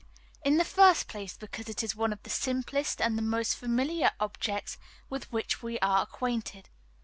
[0.43, 4.09] In the first place, because it is one of the simplest and the most familiar
[4.19, 4.79] objects
[5.11, 6.69] with which we are acquainted.